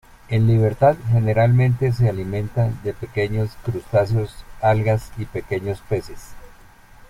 En 0.29 0.47
libertad, 0.47 0.95
generalmente 1.11 1.91
se 1.91 2.09
alimentan 2.09 2.79
de 2.83 2.91
pequeños 2.91 3.51
crustáceos, 3.63 4.33
algas, 4.59 5.11
y 5.19 5.25
pequeños 5.25 5.79
peces. 5.87 6.33